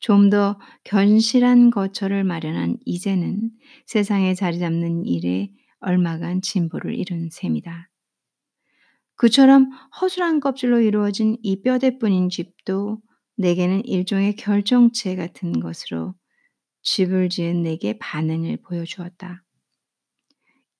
좀 0.00 0.30
더 0.30 0.58
견실한 0.84 1.70
거처를 1.70 2.24
마련한 2.24 2.76
이제는 2.84 3.50
세상에 3.86 4.34
자리 4.34 4.58
잡는 4.58 5.04
일에 5.04 5.50
얼마간 5.80 6.42
진보를 6.42 6.94
이룬 6.94 7.28
셈이다. 7.30 7.90
그처럼 9.16 9.70
허술한 10.00 10.40
껍질로 10.40 10.80
이루어진 10.80 11.36
이 11.42 11.62
뼈대뿐인 11.62 12.28
집도 12.30 13.00
내게는 13.36 13.84
일종의 13.84 14.36
결정체 14.36 15.16
같은 15.16 15.60
것으로 15.60 16.14
집을 16.82 17.28
지은 17.28 17.62
내게 17.62 17.98
반응을 17.98 18.58
보여주었다. 18.62 19.44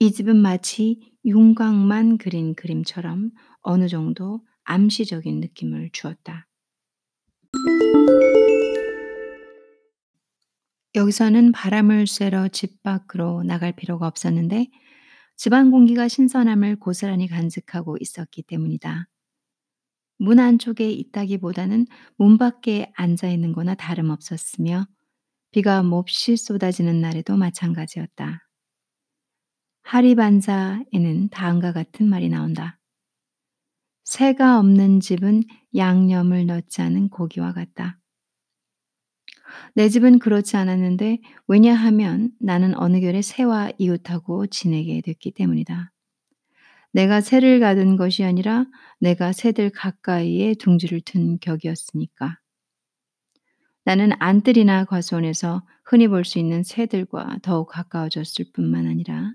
이 0.00 0.12
집은 0.12 0.36
마치 0.36 1.00
윤곽만 1.24 2.18
그린 2.18 2.54
그림처럼 2.54 3.30
어느 3.62 3.88
정도 3.88 4.40
암시적인 4.64 5.40
느낌을 5.40 5.90
주었다. 5.92 6.46
여기서는 10.94 11.52
바람을 11.52 12.06
쐬러 12.06 12.48
집 12.48 12.82
밖으로 12.82 13.42
나갈 13.42 13.72
필요가 13.72 14.06
없었는데 14.06 14.68
집안 15.36 15.70
공기가 15.70 16.08
신선함을 16.08 16.76
고스란히 16.76 17.28
간직하고 17.28 17.96
있었기 18.00 18.42
때문이다. 18.42 19.08
문 20.18 20.38
안쪽에 20.40 20.90
있다기보다는 20.90 21.86
문 22.16 22.38
밖에 22.38 22.92
앉아 22.96 23.28
있는 23.28 23.52
거나 23.52 23.74
다름없었으며 23.74 24.86
비가 25.52 25.82
몹시 25.82 26.36
쏟아지는 26.36 27.00
날에도 27.00 27.36
마찬가지였다. 27.36 28.48
하리반자에는 29.82 31.28
다음과 31.30 31.72
같은 31.72 32.06
말이 32.08 32.28
나온다. 32.28 32.78
새가 34.04 34.58
없는 34.58 35.00
집은 35.00 35.42
양념을 35.76 36.46
넣지 36.46 36.82
않은 36.82 37.10
고기와 37.10 37.52
같다. 37.52 37.98
내 39.74 39.88
집은 39.88 40.18
그렇지 40.18 40.56
않았는데 40.56 41.18
왜냐하면 41.46 42.30
나는 42.40 42.76
어느 42.76 43.00
결에 43.00 43.22
새와 43.22 43.72
이웃하고 43.78 44.46
지내게 44.48 45.00
됐기 45.02 45.32
때문이다. 45.32 45.92
내가 46.92 47.20
새를 47.20 47.60
가둔 47.60 47.96
것이 47.96 48.24
아니라 48.24 48.66
내가 49.00 49.32
새들 49.32 49.70
가까이에 49.70 50.54
둥지를 50.54 51.00
튼 51.02 51.38
격이었으니까. 51.40 52.38
나는 53.84 54.10
안뜰이나 54.18 54.84
과수원에서 54.84 55.62
흔히 55.84 56.08
볼 56.08 56.24
수 56.24 56.38
있는 56.38 56.62
새들과 56.62 57.38
더욱 57.42 57.68
가까워졌을 57.68 58.46
뿐만 58.52 58.86
아니라 58.86 59.32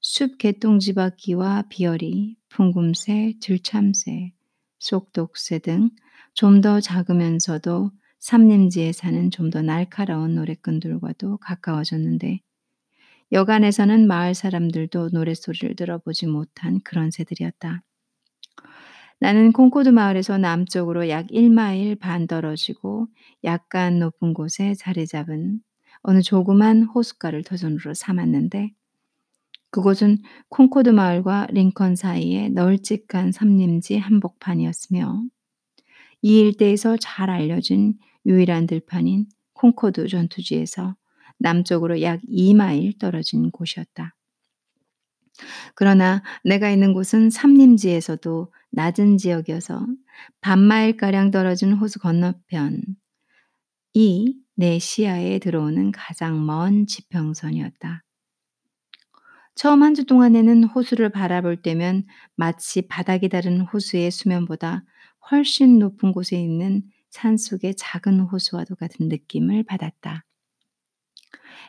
숲 0.00 0.38
개똥지 0.38 0.94
바퀴와 0.94 1.64
비어리, 1.68 2.36
풍금새, 2.48 3.34
들참새, 3.40 4.32
속독새 4.78 5.58
등 5.60 5.90
좀 6.34 6.60
더 6.60 6.80
작으면서도 6.80 7.90
삼림지에 8.20 8.92
사는 8.92 9.30
좀 9.30 9.50
더 9.50 9.62
날카로운 9.62 10.34
노랫꾼들과도 10.34 11.38
가까워졌는데 11.38 12.40
여간에서는 13.32 14.06
마을 14.06 14.34
사람들도 14.34 15.10
노랫소리를 15.12 15.76
들어보지 15.76 16.26
못한 16.26 16.80
그런 16.84 17.10
새들이었다. 17.10 17.82
나는 19.18 19.52
콩코드 19.52 19.88
마을에서 19.88 20.38
남쪽으로 20.38 21.08
약 21.08 21.26
1마일 21.28 21.98
반 21.98 22.26
떨어지고 22.26 23.08
약간 23.44 23.98
높은 23.98 24.34
곳에 24.34 24.74
자리 24.74 25.06
잡은 25.06 25.60
어느 26.02 26.22
조그만 26.22 26.82
호숫가를 26.84 27.42
터전으로 27.42 27.94
삼았는데 27.94 28.72
그곳은 29.70 30.18
콩코드 30.48 30.90
마을과 30.90 31.48
링컨 31.50 31.96
사이에 31.96 32.48
널찍한 32.50 33.32
삼림지 33.32 33.98
한복판이었으며 33.98 35.22
이 36.22 36.40
일대에서 36.40 36.96
잘 36.98 37.30
알려진 37.30 37.94
유일한 38.26 38.66
들판인 38.66 39.26
콩코드 39.54 40.08
전투지에서 40.08 40.96
남쪽으로 41.38 42.02
약 42.02 42.20
2마일 42.28 42.98
떨어진 42.98 43.50
곳이었다. 43.50 44.14
그러나 45.74 46.22
내가 46.44 46.70
있는 46.70 46.92
곳은 46.92 47.30
삼림지에서도 47.30 48.52
낮은 48.72 49.18
지역이어서 49.18 49.86
반마일가량 50.40 51.30
떨어진 51.30 51.72
호수 51.72 51.98
건너편 51.98 52.82
이 53.94 54.36
내 54.58 54.78
시야에 54.78 55.38
들어오는 55.40 55.90
가장 55.92 56.46
먼 56.46 56.86
지평선이었다. 56.86 58.04
처음 59.54 59.82
한 59.82 59.94
주 59.94 60.04
동안에는 60.04 60.64
호수를 60.64 61.08
바라볼 61.10 61.62
때면 61.62 62.06
마치 62.36 62.82
바닥이 62.82 63.28
다른 63.28 63.60
호수의 63.62 64.10
수면보다 64.10 64.84
훨씬 65.30 65.78
높은 65.78 66.12
곳에 66.12 66.40
있는 66.40 66.82
산속의 67.10 67.74
작은 67.76 68.20
호수와도 68.20 68.76
같은 68.76 69.08
느낌을 69.08 69.64
받았다. 69.64 70.24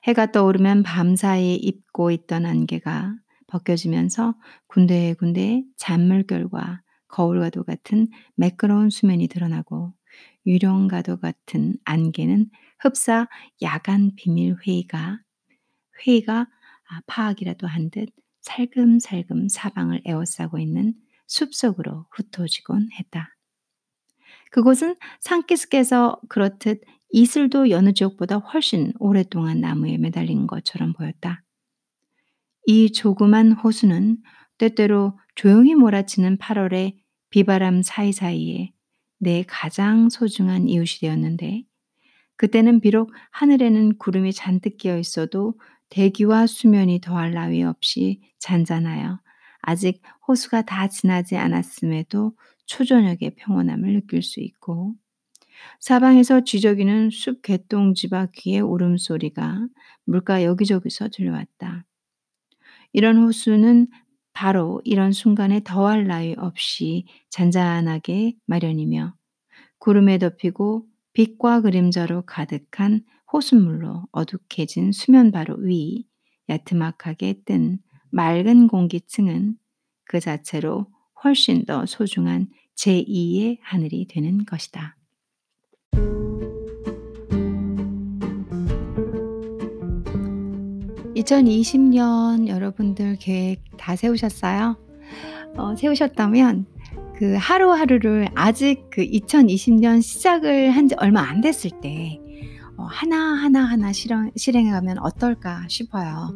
해가 0.06 0.32
떠오르면 0.32 0.84
밤사이에 0.84 1.56
입고 1.56 2.12
있던 2.12 2.46
안개가 2.46 3.16
벗겨지면서 3.48 4.36
군데군데 4.68 5.64
잔물결과 5.78 6.82
거울과도 7.08 7.64
같은 7.64 8.08
매끄러운 8.36 8.90
수면이 8.90 9.28
드러나고 9.28 9.94
유령과도 10.46 11.18
같은 11.20 11.76
안개는 11.86 12.50
흡사 12.80 13.28
야간 13.62 14.12
비밀 14.16 14.56
회의가 14.66 15.20
회의가 16.06 16.48
아, 16.90 17.02
파악이라도 17.08 17.68
한 17.68 17.90
듯 17.90 18.10
살금살금 18.42 19.50
사방을 19.50 20.02
에워싸고 20.06 20.60
있는 20.60 20.94
숲속으로 21.28 22.06
흩어지곤 22.12 22.90
했다. 22.98 23.37
그곳은 24.52 24.96
산기슭에서 25.20 26.20
그렇듯 26.30 26.82
이슬도 27.10 27.70
여느 27.70 27.94
지역보다 27.94 28.38
훨씬 28.38 28.94
오랫동안 29.00 29.62
나무에 29.62 29.98
매달린 29.98 30.48
것처럼 30.48 30.94
보였다. 30.94 31.44
이 32.66 32.92
조그만 32.92 33.54
호수는 33.54 34.18
때때로 34.58 35.18
조용히 35.36 35.76
몰아치는 35.76 36.38
8월의 36.38 36.98
비바람 37.30 37.82
사이사이에 37.82 38.72
내 39.20 39.44
가장 39.48 40.10
소중한 40.10 40.68
이웃이 40.68 41.00
되었는데 41.02 41.64
그때는 42.36 42.82
비록 42.82 43.12
하늘에는 43.32 43.98
구름이 43.98 44.34
잔뜩 44.34 44.78
끼어 44.78 44.98
있어도 44.98 45.60
대기와 45.90 46.48
수면이 46.48 47.02
더할 47.02 47.32
나위 47.32 47.64
없이 47.64 48.22
잔잔하여 48.40 49.20
아직 49.62 50.02
호수가 50.28 50.64
다 50.64 50.88
지나지 50.88 51.36
않았음에도 51.38 52.34
초저녁의 52.68 53.36
평온함을 53.38 53.94
느낄 53.94 54.22
수 54.22 54.40
있고 54.42 54.96
사방에서 55.80 56.44
쥐저귀는 56.44 57.10
숲 57.12 57.42
개똥지바 57.42 58.28
귀의 58.34 58.62
울음소리가 58.62 59.68
물가 60.06 60.44
여기저기서 60.44 61.10
들려왔다. 61.10 61.86
이런 62.94 63.18
호수는 63.18 63.88
바로 64.34 64.82
이런 64.84 65.12
순간에 65.12 65.62
더할 65.64 66.06
나위 66.06 66.36
없이 66.38 67.06
잔잔하게 67.30 68.36
마련이며 68.46 69.16
구름에 69.80 70.20
덮이고 70.20 70.88
빛과 71.14 71.62
그림자로 71.62 72.24
가득한 72.26 73.04
호수물로 73.34 74.08
어둑해진 74.12 74.92
수면 74.92 75.32
바로 75.32 75.56
위 75.58 76.06
야트막하게 76.50 77.42
뜬 77.46 77.80
맑은 78.12 78.68
공기층은 78.68 79.58
그 80.06 80.20
자체로 80.20 80.88
훨씬 81.24 81.66
더 81.66 81.86
소중한 81.86 82.48
제2의 82.76 83.58
하늘이 83.62 84.08
되는 84.08 84.46
것이다. 84.46 84.96
2020년 91.16 92.48
여러분들 92.48 93.18
계획 93.20 93.62
다 93.78 93.96
세우셨어요? 93.96 94.78
어, 95.58 95.76
세우셨다면 95.76 96.66
그 97.16 97.36
하루하루를 97.40 98.28
아직 98.36 98.86
그 98.92 99.02
2020년 99.04 100.02
시작을 100.02 100.70
한 100.72 100.88
지 100.88 100.96
얼마 101.00 101.22
안 101.22 101.42
됐을 101.42 101.72
때 101.82 102.20
어, 102.22 102.27
하나하나 102.86 103.64
하나 103.64 103.92
실행, 103.92 104.32
실행해 104.36 104.72
가면 104.72 105.00
어떨까 105.00 105.64
싶어요. 105.68 106.30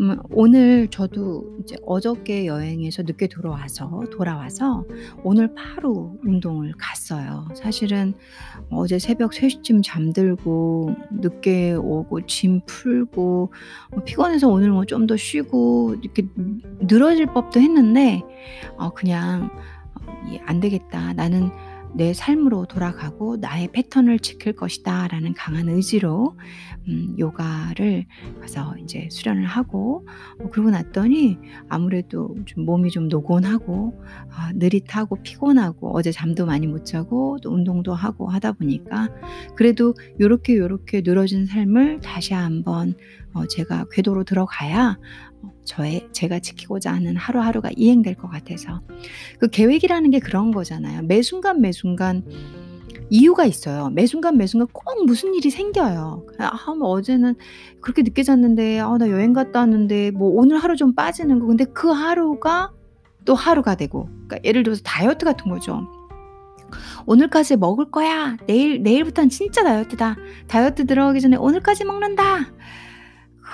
음, 0.00 0.16
오늘 0.30 0.88
저도 0.88 1.58
이제 1.62 1.76
어저께 1.84 2.46
여행에서 2.46 3.02
늦게 3.02 3.28
돌아와서 3.28 4.02
돌아와서 4.10 4.86
오늘 5.22 5.54
바로 5.54 6.16
운동을 6.24 6.72
갔어요. 6.78 7.46
사실은 7.54 8.14
어제 8.70 8.98
새벽 8.98 9.32
3시쯤 9.32 9.82
잠들고 9.84 10.94
늦게 11.20 11.74
오고 11.74 12.26
짐 12.26 12.62
풀고 12.66 13.52
어, 13.92 14.04
피곤해서 14.04 14.48
오늘 14.48 14.70
뭐 14.70 14.84
좀 14.86 15.06
더 15.06 15.14
쉬고 15.16 15.96
이렇게 16.02 16.26
늘어질 16.80 17.26
법도 17.26 17.60
했는데 17.60 18.22
어, 18.78 18.90
그냥 18.94 19.50
어, 20.06 20.22
안 20.46 20.60
되겠다. 20.60 21.12
나는 21.12 21.50
내 21.94 22.14
삶으로 22.14 22.66
돌아가고 22.66 23.36
나의 23.36 23.68
패턴을 23.72 24.18
지킬 24.18 24.54
것이다 24.54 25.08
라는 25.08 25.34
강한 25.34 25.68
의지로 25.68 26.36
음, 26.88 27.14
요가를 27.18 28.06
가서 28.40 28.74
이제 28.82 29.08
수련을 29.10 29.44
하고 29.44 30.06
어, 30.40 30.48
그러고 30.50 30.70
났더니 30.70 31.38
아무래도 31.68 32.34
좀 32.46 32.64
몸이 32.64 32.90
좀 32.90 33.08
노곤하고 33.08 34.02
아, 34.30 34.52
느릿하고 34.54 35.16
피곤하고 35.22 35.94
어제 35.96 36.10
잠도 36.10 36.46
많이 36.46 36.66
못 36.66 36.84
자고 36.84 37.38
또 37.42 37.50
운동도 37.52 37.94
하고 37.94 38.28
하다 38.28 38.52
보니까 38.52 39.10
그래도 39.54 39.94
요렇게 40.20 40.56
요렇게 40.56 41.02
늘어진 41.02 41.46
삶을 41.46 42.00
다시 42.00 42.34
한번 42.34 42.94
어, 43.34 43.46
제가 43.46 43.86
궤도로 43.92 44.24
들어가야 44.24 44.98
저의 45.64 46.08
제가 46.12 46.38
지키고자 46.38 46.92
하는 46.92 47.16
하루하루가 47.16 47.70
이행될 47.76 48.14
것 48.16 48.28
같아서 48.28 48.80
그 49.38 49.48
계획이라는 49.48 50.10
게 50.10 50.18
그런 50.18 50.50
거잖아요. 50.52 51.02
매 51.02 51.22
순간 51.22 51.60
매 51.60 51.72
순간 51.72 52.24
이유가 53.10 53.44
있어요. 53.44 53.90
매 53.90 54.06
순간 54.06 54.38
매 54.38 54.46
순간 54.46 54.68
꼭 54.72 55.04
무슨 55.04 55.34
일이 55.34 55.50
생겨요. 55.50 56.26
아, 56.38 56.74
뭐 56.74 56.88
어제는 56.88 57.34
그렇게 57.82 58.00
늦게 58.02 58.22
잤는데, 58.22 58.80
아, 58.80 58.96
나 58.96 59.10
여행 59.10 59.34
갔다 59.34 59.60
왔는데, 59.60 60.12
뭐 60.12 60.30
오늘 60.30 60.56
하루 60.56 60.76
좀 60.76 60.94
빠지는 60.94 61.38
거. 61.38 61.46
근데 61.46 61.66
그 61.66 61.88
하루가 61.90 62.72
또 63.26 63.34
하루가 63.34 63.74
되고, 63.74 64.06
그러니까 64.06 64.38
예를 64.44 64.62
들어서 64.62 64.80
다이어트 64.82 65.26
같은 65.26 65.50
거죠. 65.50 65.86
오늘까지 67.04 67.56
먹을 67.56 67.90
거야. 67.90 68.38
내일 68.46 68.82
내일부터는 68.82 69.28
진짜 69.28 69.62
다이어트다. 69.62 70.16
다이어트 70.48 70.86
들어가기 70.86 71.20
전에 71.20 71.36
오늘까지 71.36 71.84
먹는다. 71.84 72.50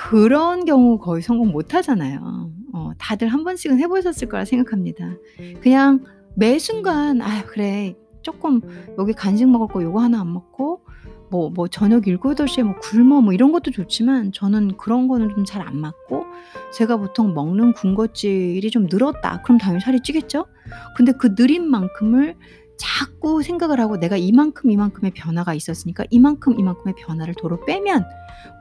그런 0.09 0.65
경우 0.65 0.99
거의 0.99 1.23
성공 1.23 1.51
못 1.51 1.75
하잖아요. 1.75 2.51
어, 2.73 2.91
다들 2.99 3.29
한 3.29 3.45
번씩은 3.45 3.79
해보셨을 3.81 4.29
거라 4.29 4.45
생각합니다. 4.45 5.15
그냥 5.61 6.05
매 6.35 6.59
순간, 6.59 7.21
아, 7.21 7.45
그래. 7.47 7.97
조금 8.23 8.61
여기 8.99 9.13
간식 9.13 9.49
먹을 9.49 9.67
거 9.69 9.83
요거 9.83 10.01
하나 10.01 10.21
안 10.21 10.33
먹고, 10.33 10.85
뭐, 11.31 11.51
뭐, 11.51 11.67
저녁 11.69 12.05
7, 12.05 12.19
8시에 12.19 12.63
뭐 12.63 12.75
굶어 12.81 13.21
뭐 13.21 13.33
이런 13.33 13.53
것도 13.53 13.71
좋지만 13.71 14.33
저는 14.33 14.77
그런 14.77 15.09
거는 15.09 15.31
좀 15.31 15.45
잘 15.45 15.63
안 15.67 15.77
맞고, 15.79 16.25
제가 16.73 16.97
보통 16.99 17.35
먹는 17.35 17.73
군것질이 17.73 18.71
좀 18.71 18.87
늘었다. 18.91 19.43
그럼 19.43 19.59
당연히 19.59 19.81
살이 19.81 20.01
찌겠죠? 20.03 20.47
근데 20.97 21.13
그 21.13 21.35
느린 21.35 21.69
만큼을 21.69 22.37
자꾸 22.79 23.43
생각을 23.43 23.81
하고 23.81 23.99
내가 23.99 24.17
이만큼 24.17 24.71
이만큼의 24.71 25.11
변화가 25.11 25.53
있었으니까 25.55 26.05
이만큼 26.11 26.59
이만큼의 26.59 26.95
변화를 26.97 27.35
도로 27.35 27.65
빼면 27.65 28.05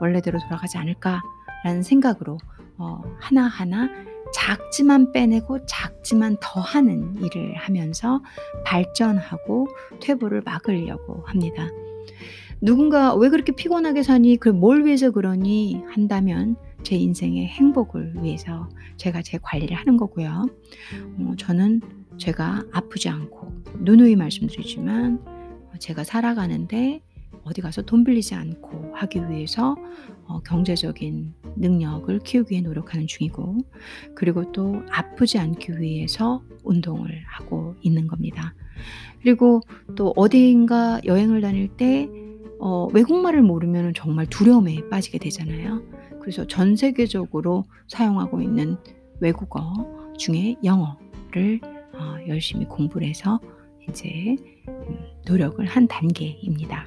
원래대로 0.02 0.40
돌아가지 0.40 0.78
않을까라는 0.78 1.84
생각으로 1.84 2.38
어, 2.78 3.02
하나하나 3.20 3.90
작지만 4.34 5.12
빼내고 5.14 5.66
작지만 5.66 6.38
더하는 6.42 7.16
일을 7.24 7.56
하면서 7.56 8.22
발전하고 8.66 9.68
퇴보를 10.02 10.42
막으려고 10.42 11.24
합니다. 11.26 11.70
누군가 12.60 13.16
왜 13.16 13.30
그렇게 13.30 13.54
피곤하게 13.54 14.04
사니? 14.04 14.38
뭘 14.54 14.86
위해서 14.86 15.12
그러니? 15.12 15.84
한다면 15.94 16.58
제 16.84 16.96
인생의 16.96 17.48
행복을 17.48 18.24
위해서 18.24 18.70
제가 18.98 19.22
제 19.22 19.38
관리를 19.42 19.76
하는 19.76 19.98
거고요. 19.98 20.48
어, 21.20 21.34
저는 21.38 21.82
제가 22.18 22.64
아프지 22.72 23.10
않고 23.10 23.52
누누이 23.80 24.16
말씀드리지만 24.16 25.24
제가 25.80 26.04
살아가는데 26.04 27.02
어디 27.44 27.62
가서 27.62 27.82
돈 27.82 28.04
빌리지 28.04 28.36
않고 28.36 28.92
하기 28.94 29.30
위해서 29.30 29.76
어, 30.26 30.40
경제적인 30.42 31.34
능력을 31.56 32.20
키우기 32.20 32.52
위해 32.52 32.62
노력하는 32.62 33.08
중이고 33.08 33.60
그리고 34.16 34.52
또 34.52 34.84
아프지 34.90 35.40
않기 35.40 35.80
위해서 35.80 36.42
운동을 36.64 37.24
하고 37.26 37.76
있는 37.82 38.08
겁니다. 38.08 38.54
그리고 39.22 39.62
또 39.96 40.14
어디인가 40.16 41.00
여행을 41.06 41.42
다닐 41.42 41.70
때 41.70 42.10
어, 42.60 42.88
외국말을 42.94 43.42
모르면 43.44 43.94
정말 43.96 44.26
두려움에 44.26 44.90
빠지게 44.90 45.18
되잖아요. 45.20 45.82
그래서 46.28 46.46
전 46.46 46.76
세계적으로 46.76 47.64
사용하고 47.88 48.42
있는 48.42 48.76
외국어 49.22 49.62
중에 50.18 50.58
영어를 50.62 51.62
어, 51.94 52.18
열심히 52.28 52.66
공부를 52.66 53.08
해서 53.08 53.40
이제 53.88 54.36
음, 54.68 54.98
노력을 55.26 55.66
한 55.66 55.88
단계입니다. 55.88 56.86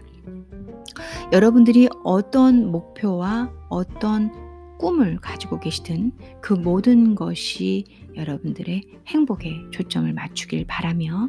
여러분들이 1.32 1.88
어떤 2.04 2.70
목표와 2.70 3.50
어떤 3.70 4.30
꿈을 4.80 5.18
가지고 5.20 5.60
계시든 5.60 6.12
그 6.40 6.54
모든 6.54 7.14
것이 7.14 7.84
여러분들의 8.16 8.82
행복에 9.06 9.66
초점을 9.70 10.10
맞추길 10.12 10.66
바라며 10.66 11.28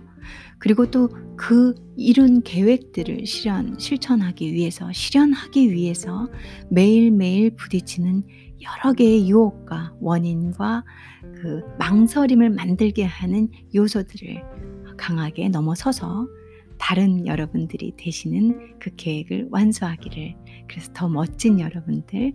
그리고 0.59 0.89
또 0.89 1.09
그 1.41 1.73
이룬 1.97 2.43
계획들을 2.43 3.25
실현, 3.25 3.79
실천하기 3.79 4.53
위해서, 4.53 4.91
실현하기 4.93 5.71
위해서 5.71 6.29
매일매일 6.69 7.55
부딪히는 7.55 8.21
여러 8.61 8.93
개의 8.93 9.27
유혹과 9.27 9.95
원인과 9.99 10.83
그 11.33 11.63
망설임을 11.79 12.51
만들게 12.51 13.03
하는 13.03 13.49
요소들을 13.73 14.43
강하게 14.97 15.49
넘어서서 15.49 16.27
다른 16.77 17.25
여러분들이 17.25 17.93
되시는 17.97 18.77
그 18.79 18.91
계획을 18.95 19.47
완수하기를 19.49 20.35
그래서 20.69 20.91
더 20.93 21.09
멋진 21.09 21.59
여러분들 21.59 22.33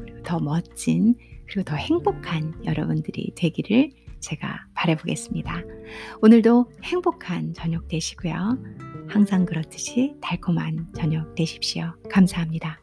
그리고 0.00 0.22
더 0.22 0.38
멋진 0.38 1.14
그리고 1.46 1.62
더 1.62 1.76
행복한 1.76 2.54
여러분들이 2.64 3.32
되기를 3.36 3.90
제가 4.20 4.66
바라보겠습니다. 4.74 5.62
오늘도 6.22 6.70
행복한 6.82 7.52
저녁 7.52 7.88
되시고요. 7.88 8.58
항상 9.08 9.44
그렇듯이 9.44 10.14
달콤한 10.20 10.88
저녁 10.94 11.34
되십시오. 11.34 11.92
감사합니다. 12.10 12.80